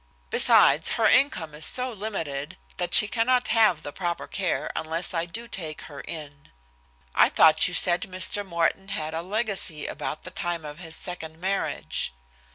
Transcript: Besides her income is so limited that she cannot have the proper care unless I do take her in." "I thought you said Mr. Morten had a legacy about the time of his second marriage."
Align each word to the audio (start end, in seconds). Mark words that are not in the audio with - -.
Besides 0.31 0.89
her 0.97 1.07
income 1.07 1.53
is 1.53 1.63
so 1.63 1.91
limited 1.93 2.57
that 2.77 2.95
she 2.95 3.07
cannot 3.07 3.49
have 3.49 3.83
the 3.83 3.91
proper 3.93 4.25
care 4.27 4.71
unless 4.75 5.13
I 5.13 5.27
do 5.27 5.47
take 5.47 5.81
her 5.81 5.99
in." 6.01 6.49
"I 7.13 7.29
thought 7.29 7.67
you 7.67 7.75
said 7.75 8.01
Mr. 8.01 8.43
Morten 8.43 8.87
had 8.87 9.13
a 9.13 9.21
legacy 9.21 9.85
about 9.85 10.23
the 10.23 10.31
time 10.31 10.65
of 10.65 10.79
his 10.79 10.95
second 10.95 11.37
marriage." 11.39 12.15